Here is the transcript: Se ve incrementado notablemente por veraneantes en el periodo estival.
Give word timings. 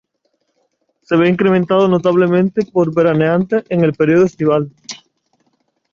Se 1.03 1.15
ve 1.15 1.29
incrementado 1.29 1.87
notablemente 1.87 2.65
por 2.65 2.91
veraneantes 2.91 3.65
en 3.69 3.83
el 3.83 3.93
periodo 3.93 4.25
estival. 4.25 4.71